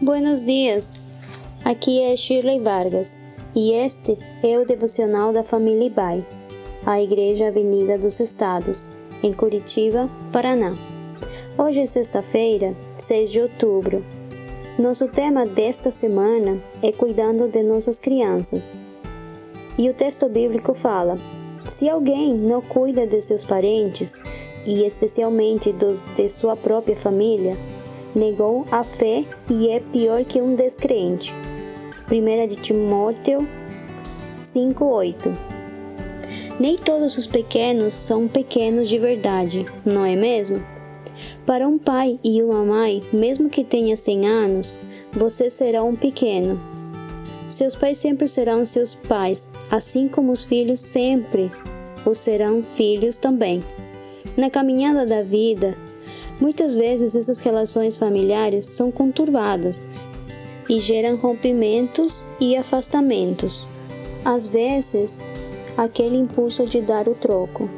Buenos 0.00 0.44
dias! 0.44 0.92
Aqui 1.64 2.00
é 2.00 2.14
Shirley 2.14 2.60
Vargas 2.60 3.18
e 3.52 3.72
este 3.72 4.16
é 4.44 4.56
o 4.56 4.64
devocional 4.64 5.32
da 5.32 5.42
família 5.42 5.86
Ibai, 5.86 6.24
a 6.86 7.02
Igreja 7.02 7.48
Avenida 7.48 7.98
dos 7.98 8.20
Estados, 8.20 8.88
em 9.24 9.32
Curitiba, 9.32 10.08
Paraná. 10.32 10.78
Hoje 11.58 11.80
é 11.80 11.86
sexta-feira, 11.86 12.76
6 12.96 13.32
de 13.32 13.40
outubro. 13.40 14.06
Nosso 14.78 15.08
tema 15.08 15.44
desta 15.44 15.90
semana 15.90 16.62
é 16.80 16.92
Cuidando 16.92 17.48
de 17.48 17.64
Nossas 17.64 17.98
Crianças. 17.98 18.70
E 19.76 19.90
o 19.90 19.94
texto 19.94 20.28
bíblico 20.28 20.74
fala: 20.74 21.18
Se 21.66 21.88
alguém 21.88 22.34
não 22.34 22.62
cuida 22.62 23.04
de 23.04 23.20
seus 23.20 23.44
parentes, 23.44 24.16
e 24.64 24.84
especialmente 24.84 25.72
dos 25.72 26.04
de 26.14 26.28
sua 26.28 26.54
própria 26.54 26.96
família, 26.96 27.56
negou 28.14 28.64
a 28.70 28.82
fé 28.82 29.24
e 29.48 29.68
é 29.68 29.80
pior 29.80 30.24
que 30.24 30.40
um 30.40 30.54
descrente. 30.54 31.34
1 32.10 32.46
de 32.48 32.56
Timóteo 32.56 33.46
5:8. 34.40 35.36
Nem 36.58 36.76
todos 36.76 37.16
os 37.16 37.26
pequenos 37.26 37.94
são 37.94 38.26
pequenos 38.26 38.88
de 38.88 38.98
verdade, 38.98 39.66
não 39.84 40.04
é 40.04 40.16
mesmo? 40.16 40.62
Para 41.46 41.68
um 41.68 41.78
pai 41.78 42.18
e 42.22 42.42
uma 42.42 42.64
mãe, 42.64 43.02
mesmo 43.12 43.48
que 43.48 43.64
tenha 43.64 43.96
100 43.96 44.26
anos, 44.26 44.78
você 45.12 45.48
será 45.48 45.82
um 45.82 45.94
pequeno. 45.94 46.60
Seus 47.46 47.74
pais 47.74 47.96
sempre 47.96 48.28
serão 48.28 48.64
seus 48.64 48.94
pais, 48.94 49.50
assim 49.70 50.08
como 50.08 50.32
os 50.32 50.44
filhos 50.44 50.80
sempre 50.80 51.50
o 52.04 52.14
serão 52.14 52.62
filhos 52.62 53.16
também. 53.16 53.62
Na 54.36 54.50
caminhada 54.50 55.06
da 55.06 55.22
vida, 55.22 55.76
Muitas 56.40 56.74
vezes 56.74 57.14
essas 57.16 57.40
relações 57.40 57.96
familiares 57.96 58.66
são 58.66 58.92
conturbadas 58.92 59.82
e 60.68 60.78
geram 60.78 61.16
rompimentos 61.16 62.22
e 62.40 62.56
afastamentos. 62.56 63.66
Às 64.24 64.46
vezes, 64.46 65.22
aquele 65.76 66.16
impulso 66.16 66.66
de 66.66 66.80
dar 66.80 67.08
o 67.08 67.14
troco. 67.14 67.68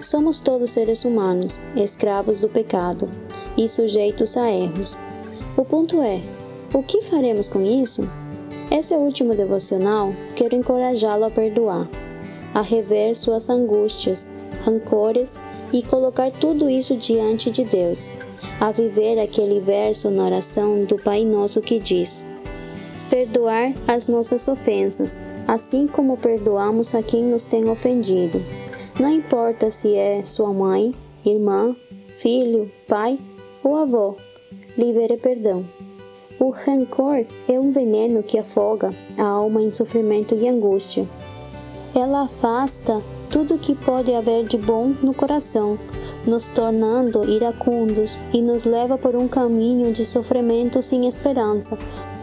Somos 0.00 0.40
todos 0.40 0.70
seres 0.70 1.04
humanos, 1.04 1.60
escravos 1.74 2.40
do 2.40 2.48
pecado 2.48 3.08
e 3.56 3.66
sujeitos 3.66 4.36
a 4.36 4.50
erros. 4.50 4.96
O 5.56 5.64
ponto 5.64 6.02
é: 6.02 6.20
o 6.74 6.82
que 6.82 7.00
faremos 7.02 7.48
com 7.48 7.62
isso? 7.62 8.06
Esse 8.70 8.92
é 8.92 8.98
último 8.98 9.34
devocional, 9.34 10.12
quero 10.34 10.54
encorajá-lo 10.54 11.24
a 11.24 11.30
perdoar, 11.30 11.88
a 12.52 12.60
rever 12.60 13.14
suas 13.14 13.48
angústias, 13.48 14.28
rancores 14.64 15.38
e 15.72 15.82
colocar 15.82 16.30
tudo 16.30 16.68
isso 16.68 16.96
diante 16.96 17.50
de 17.50 17.64
Deus, 17.64 18.10
a 18.60 18.70
viver 18.70 19.18
aquele 19.18 19.60
verso 19.60 20.10
na 20.10 20.24
oração 20.24 20.84
do 20.84 20.96
Pai 20.96 21.24
Nosso 21.24 21.60
que 21.60 21.78
diz: 21.78 22.24
Perdoar 23.10 23.72
as 23.86 24.08
nossas 24.08 24.46
ofensas, 24.48 25.18
assim 25.46 25.86
como 25.86 26.16
perdoamos 26.16 26.94
a 26.94 27.02
quem 27.02 27.24
nos 27.24 27.46
tem 27.46 27.68
ofendido. 27.68 28.42
Não 28.98 29.10
importa 29.10 29.70
se 29.70 29.94
é 29.94 30.24
sua 30.24 30.52
mãe, 30.52 30.94
irmã, 31.24 31.76
filho, 32.16 32.70
pai 32.88 33.18
ou 33.62 33.76
avó, 33.76 34.16
libere 34.76 35.16
perdão. 35.18 35.64
O 36.38 36.50
rancor 36.50 37.24
é 37.48 37.58
um 37.58 37.70
veneno 37.70 38.22
que 38.22 38.38
afoga 38.38 38.94
a 39.18 39.22
alma 39.24 39.62
em 39.62 39.72
sofrimento 39.72 40.34
e 40.34 40.48
angústia. 40.48 41.08
Ela 41.94 42.24
afasta 42.24 43.02
tudo 43.30 43.58
que 43.58 43.74
pode 43.74 44.14
haver 44.14 44.46
de 44.46 44.56
bom 44.56 44.94
no 45.02 45.14
coração, 45.14 45.78
nos 46.26 46.48
tornando 46.48 47.28
iracundos 47.30 48.18
e 48.32 48.40
nos 48.40 48.64
leva 48.64 48.96
por 48.96 49.14
um 49.14 49.28
caminho 49.28 49.92
de 49.92 50.04
sofrimento 50.04 50.82
sem 50.82 51.06
esperança. 51.06 51.78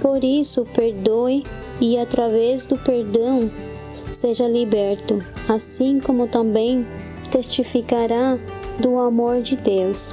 Por 0.00 0.22
isso, 0.22 0.66
perdoe 0.74 1.44
e, 1.80 1.98
através 1.98 2.66
do 2.66 2.76
perdão, 2.76 3.50
seja 4.12 4.48
liberto, 4.48 5.22
assim 5.48 6.00
como 6.00 6.26
também 6.26 6.86
testificará 7.30 8.38
do 8.78 8.98
amor 8.98 9.40
de 9.40 9.56
Deus. 9.56 10.12